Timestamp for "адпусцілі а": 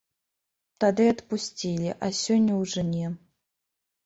1.13-2.09